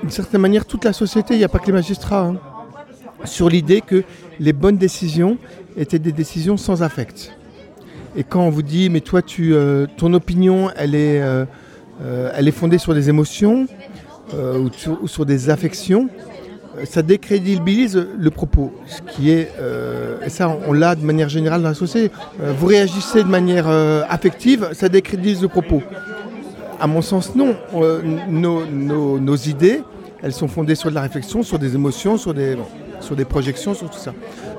d'une 0.00 0.10
certaine 0.10 0.40
manière, 0.40 0.64
toute 0.64 0.84
la 0.84 0.92
société, 0.92 1.34
il 1.34 1.38
n'y 1.38 1.44
a 1.44 1.48
pas 1.48 1.58
que 1.58 1.66
les 1.66 1.72
magistrats, 1.72 2.26
hein, 2.26 2.36
sur 3.24 3.48
l'idée 3.48 3.80
que 3.80 4.04
les 4.38 4.52
bonnes 4.52 4.76
décisions 4.76 5.38
étaient 5.76 5.98
des 5.98 6.12
décisions 6.12 6.56
sans 6.56 6.82
affect. 6.82 7.32
Et 8.16 8.24
quand 8.24 8.42
on 8.42 8.50
vous 8.50 8.62
dit, 8.62 8.90
mais 8.90 9.00
toi, 9.00 9.22
tu, 9.22 9.54
euh, 9.54 9.86
ton 9.96 10.12
opinion, 10.14 10.70
elle 10.76 10.94
est, 10.94 11.20
euh, 11.20 11.44
euh, 12.02 12.32
elle 12.34 12.48
est 12.48 12.52
fondée 12.52 12.78
sur 12.78 12.94
des 12.94 13.08
émotions 13.08 13.66
ou 14.34 14.68
sur, 15.06 15.24
des 15.24 15.48
affections, 15.48 16.10
ça 16.84 17.00
décrédibilise 17.00 18.06
le 18.18 18.30
propos, 18.30 18.74
ce 18.86 19.00
qui 19.00 19.30
est, 19.30 19.50
et 20.22 20.28
ça 20.28 20.54
on, 20.66 20.74
l'a 20.74 20.94
de 20.96 21.02
manière 21.02 21.30
générale 21.30 21.62
dans 21.62 21.68
la 21.68 21.74
société, 21.74 22.14
vous 22.38 22.66
réagissez 22.66 23.22
de 23.22 23.28
manière 23.28 23.66
affective, 23.66 24.68
ça 24.74 24.90
décrédibilise 24.90 25.40
le 25.40 25.48
propos. 25.48 25.82
À 26.80 26.86
mon 26.86 27.02
sens, 27.02 27.34
non. 27.34 27.56
Euh, 27.74 28.02
nos, 28.28 29.36
idées, 29.36 29.82
elles 30.22 30.32
sont 30.32 30.48
fondées 30.48 30.74
sur 30.74 30.90
de 30.90 30.94
la 30.94 31.02
réflexion, 31.02 31.42
sur 31.42 31.58
des 31.58 31.74
émotions, 31.74 32.16
sur 32.16 32.34
des, 32.34 32.56
sur 33.00 33.16
des 33.16 33.24
projections, 33.24 33.74
sur 33.74 33.90
tout 33.90 33.98
ça. 33.98 34.12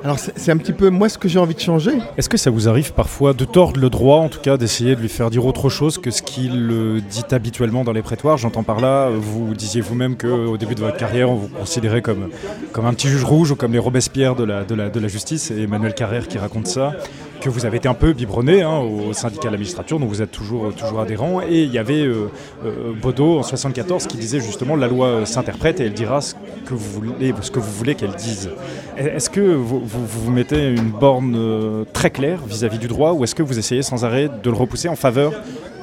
Alors 0.04 0.18
c'est 0.18 0.38
c'est 0.38 0.52
un 0.52 0.58
petit 0.58 0.72
peu 0.72 0.90
moi 0.90 1.10
ce 1.10 1.18
que 1.18 1.28
j'ai 1.28 1.40
envie 1.40 1.56
de 1.56 1.60
changer. 1.60 1.92
Est-ce 2.18 2.30
que 2.30 2.38
ça 2.38 2.50
vous 2.50 2.70
arrive 2.70 2.94
parfois 2.94 3.34
de 3.34 3.44
tordre 3.44 3.80
le 3.80 3.90
droit, 3.90 4.18
en 4.18 4.30
tout 4.30 4.40
cas 4.40 4.56
d'essayer 4.56 4.96
de 4.96 5.02
lui 5.02 5.10
faire 5.10 5.30
dire 5.30 5.46
autre 5.46 5.70
chose 5.70 5.98
que 5.98 6.10
ce 6.10 6.22
qu'il 6.22 6.70
euh, 6.72 7.02
dit 7.02 7.24
habituellement 7.32 7.84
dans 7.84 7.92
les 7.92 8.02
prétoires? 8.02 8.38
J'entends 8.38 8.64
par 8.64 8.80
là, 8.80 9.08
euh, 9.08 9.18
vous 9.20 9.54
disiez 9.54 9.82
vous-même 9.82 10.16
qu'au 10.16 10.58
début 10.58 10.76
de 10.76 10.80
votre 10.80 10.98
carrière, 10.98 11.30
on 11.30 11.36
vous 11.36 11.50
considérait 11.50 12.02
comme, 12.02 12.30
comme 12.72 12.86
un 12.86 12.94
petit 12.94 13.10
juge 13.10 13.24
rouge 13.24 13.52
ou 13.52 13.56
comme 13.56 13.74
les 13.74 13.80
Robespierre 13.80 14.36
de 14.36 14.46
la, 14.46 14.64
de 14.64 14.74
la, 14.74 14.90
de 14.90 15.00
la 15.00 15.08
justice, 15.10 15.52
et 15.52 15.64
Emmanuel 15.64 15.94
Carrère 15.94 16.28
qui 16.28 16.38
raconte 16.38 16.68
ça, 16.68 16.94
que 17.40 17.50
vous 17.50 17.66
avez 17.66 17.78
été 17.78 17.88
un 17.88 17.94
peu 17.94 18.14
biberonné 18.14 18.62
hein, 18.62 18.80
au 18.80 19.14
syndicat 19.14 19.48
de 19.48 19.54
la 19.54 19.58
magistrature, 19.58 20.00
dont 20.00 20.06
vous 20.06 20.22
êtes 20.22 20.32
toujours, 20.32 20.74
toujours 20.74 21.00
adhérent, 21.00 21.42
et 21.42 21.64
il 21.64 21.72
y 21.72 21.78
avait 21.78 22.02
euh, 22.02 22.30
euh, 22.66 22.94
Baudot 23.02 23.40
en 23.40 23.44
74 23.44 24.08
qui 24.08 24.18
disait 24.18 24.40
justement 24.40 24.76
la 24.76 24.88
loi 24.88 25.08
euh, 25.08 25.26
s'interprète 25.26 25.80
et 25.80 25.86
elle 25.86 25.94
dira 25.94 26.22
ce 26.22 26.36
que 26.66 26.74
vous 26.74 27.02
voulez, 27.02 27.34
ce 27.42 27.52
que 27.52 27.60
vous 27.60 27.72
voulez 27.72 27.96
qu'elle 27.96 28.16
dise. 28.16 28.50
Est-ce 28.98 29.30
que 29.30 29.40
vous, 29.40 29.82
vous, 29.86 30.32
mettez 30.32 30.70
une 30.70 30.92
borne 30.92 31.36
euh, 31.36 31.86
très 31.94 32.10
claire 32.10 32.40
vis-à-vis 32.46 32.80
du 32.80 32.88
droit 32.88 33.14
ou 33.14 33.24
est-ce 33.24 33.36
que 33.36 33.44
vous 33.44 33.58
essayez 33.58 33.82
sans 33.82 34.04
arrêt 34.04 34.30
de 34.44 34.50
le 34.50 34.56
repousser 34.56 34.90
en 34.90 34.96
faveur 34.96 35.34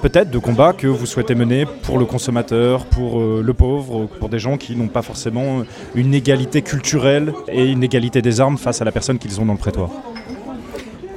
peut-être 0.03 0.31
de 0.31 0.39
combats 0.39 0.75
que 0.75 0.87
vous 0.87 1.07
souhaitez 1.07 1.35
mener 1.35 1.65
pour 1.83 1.99
le 1.99 2.05
consommateur, 2.05 2.85
pour 2.85 3.19
le 3.19 3.53
pauvre, 3.55 4.07
pour 4.21 4.29
des 4.29 4.39
gens 4.39 4.59
qui 4.59 4.77
n'ont 4.77 4.89
pas 4.89 5.03
forcément 5.03 5.63
une 5.95 6.15
égalité 6.15 6.61
culturelle 6.61 7.33
et 7.49 7.65
une 7.65 7.83
égalité 7.83 8.21
des 8.21 8.41
armes 8.41 8.59
face 8.59 8.83
à 8.83 8.85
la 8.85 8.93
personne 8.93 9.19
qu'ils 9.19 9.41
ont 9.41 9.47
dans 9.47 9.55
le 9.55 9.59
prétoire? 9.59 9.91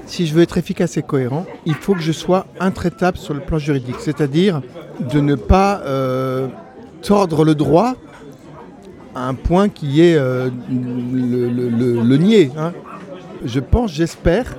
Si 0.10 0.26
je 0.26 0.34
veux 0.34 0.42
être 0.42 0.58
efficace 0.58 0.98
et 0.98 1.04
cohérent, 1.04 1.46
il 1.68 1.76
faut 1.76 1.94
que 1.94 2.02
je 2.02 2.12
sois 2.12 2.48
intraitable 2.60 3.16
sur 3.16 3.36
le 3.36 3.42
plan 3.42 3.60
juridique, 3.60 3.98
c'est-à-dire 4.00 4.60
de 5.14 5.20
ne 5.20 5.36
pas 5.36 5.82
euh, 5.86 6.48
tordre 7.04 7.46
le 7.46 7.54
droit 7.54 7.94
à 9.14 9.28
un 9.28 9.36
point 9.36 9.70
qui 9.70 10.02
est 10.02 10.16
euh, 10.16 10.50
le, 10.72 12.18
nier. 12.18 12.50
hein. 12.58 12.74
Je 13.46 13.60
pense, 13.60 13.94
j'espère, 13.94 14.58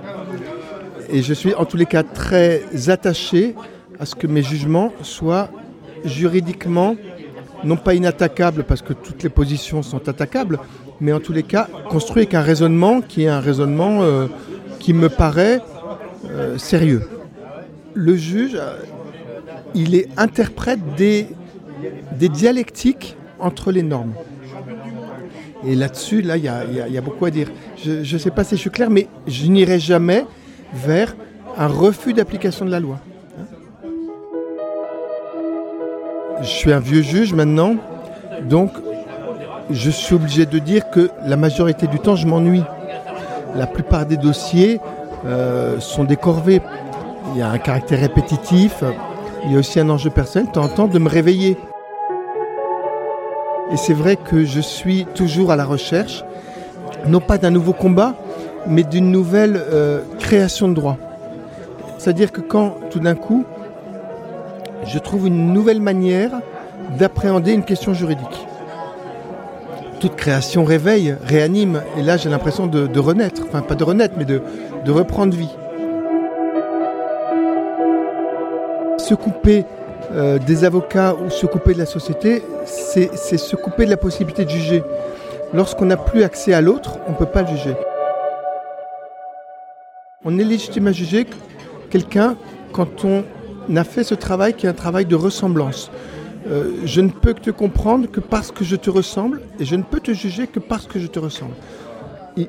et 1.11 1.21
je 1.21 1.35
suis 1.35 1.53
en 1.57 1.65
tous 1.65 1.77
les 1.77 1.87
cas 1.87 2.05
très 2.05 2.63
attaché 2.89 3.57
à 3.99 4.07
ce 4.07 4.15
que 4.15 4.29
mes 4.29 4.45
jugements 4.45 4.93
soient 5.03 5.49
juridiquement 6.05 6.95
non 7.65 7.77
pas 7.77 7.95
inattaquables 7.95 8.63
parce 8.63 8.83
que 8.83 8.93
toutes 8.93 9.25
les 9.25 9.29
positions 9.29 9.83
sont 9.83 10.09
attaquables, 10.09 10.61
mais 11.01 11.13
en 11.13 11.19
tous 11.19 11.33
les 11.33 11.43
cas 11.43 11.67
construits 11.89 12.23
avec 12.23 12.35
un 12.35 12.41
raisonnement 12.41 13.01
qui 13.01 13.25
est 13.25 13.29
un 13.29 13.41
raisonnement 13.41 14.03
euh, 14.03 14.29
qui 14.81 14.93
me 14.93 15.09
paraît 15.09 15.61
euh, 16.29 16.59
sérieux. 16.59 17.09
Le 17.95 18.17
juge, 18.17 18.57
euh, 18.57 18.79
il 19.75 19.95
est 19.95 20.09
interprète 20.17 20.81
des, 20.97 21.29
des 22.19 22.29
dialectiques 22.29 23.17
entre 23.39 23.71
les 23.71 23.83
normes. 23.83 24.15
Et 25.65 25.75
là-dessus, 25.75 26.23
là, 26.23 26.37
il 26.37 26.45
y 26.45 26.49
a, 26.49 27.01
beaucoup 27.01 27.27
à 27.27 27.31
dire. 27.31 27.49
Je 27.83 28.01
ne 28.01 28.19
sais 28.19 28.31
pas 28.31 28.45
si 28.45 28.57
je 28.57 28.61
suis 28.61 28.71
clair, 28.71 28.91
mais 28.91 29.09
je 29.27 29.47
n'irai 29.47 29.79
jamais 29.79 30.25
vers 30.73 31.15
un 31.59 31.67
refus 31.67 32.15
d'application 32.15 32.65
de 32.65 32.71
la 32.71 32.81
loi. 32.81 32.99
Je 36.41 36.47
suis 36.47 36.73
un 36.73 36.81
vieux 36.81 37.03
juge 37.03 37.35
maintenant, 37.35 37.77
donc 38.49 38.71
je 39.71 39.91
suis 39.91 40.15
obligé 40.15 40.47
de 40.47 40.59
dire 40.59 40.89
que 40.91 41.11
la 41.27 41.37
majorité 41.37 41.87
du 41.87 41.99
temps, 41.99 42.17
je 42.17 42.27
m'ennuie. 42.27 42.63
La 43.55 43.67
plupart 43.67 44.07
des 44.07 44.17
dossiers 44.17 44.81
euh, 45.27 45.81
sont 45.81 46.05
des 46.05 46.17
corvées. 46.17 46.63
Il 47.33 47.39
y 47.39 47.43
a 47.43 47.49
un 47.49 47.59
caractère 47.59 48.01
répétitif, 48.01 48.83
il 49.45 49.53
y 49.53 49.57
a 49.57 49.59
aussi 49.59 49.79
un 49.81 49.89
enjeu 49.89 50.11
personnel, 50.11 50.49
de 50.53 50.87
de 50.93 50.99
me 50.99 51.09
réveiller. 51.09 51.57
Et 53.73 53.77
c'est 53.77 53.95
vrai 53.95 54.17
que 54.17 54.45
je 54.45 54.61
suis 54.61 55.07
toujours 55.15 55.53
à 55.53 55.57
la 55.57 55.65
recherche, 55.65 56.25
non 57.07 57.21
pas 57.21 57.39
d'un 57.39 57.51
nouveau 57.51 57.73
combat, 57.73 58.15
mais 58.67 58.83
d'une 58.83 59.11
nouvelle 59.11 59.57
euh, 59.57 60.01
création 60.19 60.69
de 60.69 60.75
droit. 60.75 60.97
C'est-à-dire 61.99 62.33
que 62.33 62.41
quand, 62.41 62.75
tout 62.91 62.99
d'un 62.99 63.15
coup, 63.15 63.45
je 64.87 64.99
trouve 64.99 65.27
une 65.29 65.53
nouvelle 65.53 65.81
manière 65.81 66.33
d'appréhender 66.99 67.53
une 67.53 67.65
question 67.65 67.95
juridique. 67.95 68.47
Toute 70.01 70.17
création 70.17 70.65
réveille, 70.65 71.15
réanime, 71.23 71.83
et 71.99 72.03
là 72.03 72.17
j'ai 72.17 72.31
l'impression 72.31 72.67
de, 72.67 72.99
renaître, 72.99 73.43
enfin 73.47 73.61
pas 73.61 73.75
de 73.75 73.85
renaître, 73.85 74.15
mais 74.17 74.25
de, 74.25 74.41
reprendre 74.91 75.37
vie. 75.37 75.51
Se 78.97 79.15
couper 79.15 79.67
euh, 80.13 80.39
des 80.39 80.65
avocats 80.65 81.15
ou 81.15 81.29
se 81.29 81.45
couper 81.45 81.75
de 81.75 81.79
la 81.79 81.87
société, 81.87 82.43
c'est 82.65 83.15
c'est 83.15 83.37
se 83.37 83.57
couper 83.57 83.85
de 83.85 83.91
la 83.91 83.99
possibilité 83.99 84.47
de 84.47 84.51
juger. 84.51 84.83
Lorsqu'on 85.53 85.85
n'a 85.85 85.99
plus 85.99 86.23
accès 86.23 86.55
à 86.55 86.63
l'autre, 86.63 86.99
on 87.07 87.11
ne 87.11 87.17
peut 87.17 87.27
pas 87.27 87.43
le 87.43 87.49
juger. 87.49 87.75
On 90.25 90.39
est 90.39 90.45
légitime 90.45 90.87
à 90.87 90.93
juger 90.93 91.27
quelqu'un 91.91 92.37
quand 92.73 93.05
on 93.05 93.25
a 93.77 93.85
fait 93.85 94.05
ce 94.05 94.15
travail 94.15 94.55
qui 94.55 94.65
est 94.65 94.71
un 94.71 94.75
travail 94.75 95.05
de 95.05 95.17
ressemblance. 95.17 95.91
Euh, 96.47 96.73
je 96.85 97.01
ne 97.01 97.11
peux 97.11 97.35
te 97.35 97.51
comprendre 97.51 98.11
que 98.11 98.21
parce 98.21 98.51
que 98.51 98.65
je 98.65 98.77
te 98.77 98.89
ressemble 98.89 99.43
et 99.59 99.65
je 99.65 99.77
ne 99.77 99.83
peux 99.83 100.01
te 100.01 100.13
juger 100.13 100.47
que 100.47 100.59
parce 100.59 100.87
que 100.87 100.99
je 100.99 101.07
te 101.07 101.19
ressemble. 101.19 101.53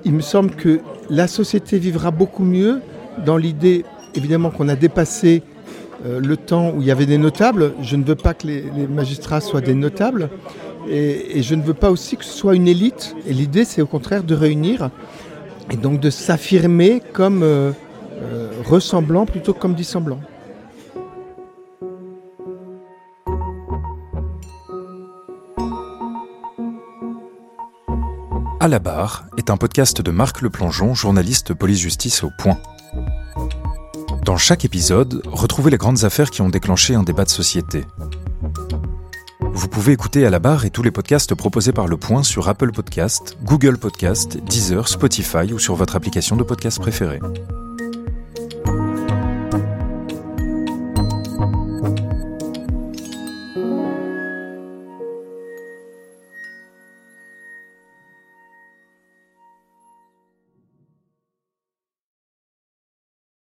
Il, 0.05 0.13
me 0.13 0.21
semble 0.21 0.51
que 0.51 0.79
la 1.09 1.27
société 1.27 1.77
vivra 1.77 2.11
beaucoup 2.11 2.43
mieux 2.43 2.81
dans 3.25 3.35
l'idée, 3.35 3.83
évidemment, 4.15 4.49
qu'on 4.49 4.69
a 4.69 4.75
dépassé 4.75 5.43
euh, 6.05 6.21
le 6.21 6.37
temps 6.37 6.71
où 6.71 6.81
il 6.81 6.87
y 6.87 6.91
avait 6.91 7.07
des 7.07 7.17
notables. 7.17 7.73
Je 7.81 7.95
ne 7.97 8.03
veux 8.03 8.15
pas 8.15 8.33
que 8.33 8.47
les, 8.47 8.63
magistrats 8.87 9.41
soient 9.41 9.59
des 9.59 9.73
notables 9.73 10.29
et, 10.89 11.41
je 11.41 11.55
ne 11.55 11.61
veux 11.61 11.73
pas 11.73 11.91
aussi 11.91 12.15
que 12.15 12.23
ce 12.23 12.31
soit 12.31 12.55
une 12.55 12.67
élite. 12.67 13.15
Et 13.27 13.33
l'idée, 13.33 13.65
c'est 13.65 13.81
au 13.81 13.87
contraire 13.87 14.23
de 14.23 14.35
réunir 14.35 14.89
et 15.69 15.75
donc 15.75 15.99
de 15.99 16.09
s'affirmer 16.09 17.01
comme 17.11 17.43
euh, 17.43 17.71
ressemblant 18.63 19.25
plutôt 19.25 19.53
que 19.53 19.59
comme 19.59 19.73
dissemblant. 19.73 20.19
À 28.61 28.67
la 28.67 28.77
barre 28.77 29.25
est 29.39 29.49
un 29.49 29.57
podcast 29.57 30.03
de 30.03 30.11
Marc 30.11 30.43
Leplongeon, 30.43 30.93
journaliste 30.93 31.55
police-justice 31.55 32.23
au 32.23 32.29
Point. 32.37 32.59
Dans 34.23 34.37
chaque 34.37 34.65
épisode, 34.65 35.23
retrouvez 35.25 35.71
les 35.71 35.77
grandes 35.77 36.03
affaires 36.03 36.29
qui 36.29 36.43
ont 36.43 36.49
déclenché 36.49 36.93
un 36.93 37.01
débat 37.01 37.23
de 37.23 37.31
société. 37.31 37.87
Vous 39.39 39.67
pouvez 39.67 39.93
écouter 39.93 40.27
à 40.27 40.29
la 40.29 40.37
barre 40.37 40.63
et 40.63 40.69
tous 40.69 40.83
les 40.83 40.91
podcasts 40.91 41.33
proposés 41.33 41.71
par 41.71 41.87
Le 41.87 41.97
Point 41.97 42.21
sur 42.21 42.49
Apple 42.49 42.71
Podcast, 42.71 43.35
Google 43.41 43.79
Podcast, 43.79 44.37
Deezer, 44.37 44.87
Spotify 44.87 45.51
ou 45.51 45.57
sur 45.57 45.73
votre 45.73 45.95
application 45.95 46.35
de 46.35 46.43
podcast 46.43 46.79
préférée. 46.79 47.19